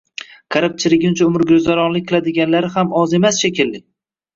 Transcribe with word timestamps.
Qarib-churuguncha 0.55 1.27
umrguzaronlik 1.33 2.11
qiladiganlari 2.13 2.77
ham 2.81 3.01
oz 3.05 3.19
emas 3.23 3.43
shekilli. 3.47 3.89